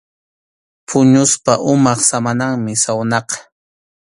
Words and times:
Puñuspa 0.87 1.53
umap 1.71 1.99
samananmi 2.09 2.73
sawnaqa. 2.83 3.37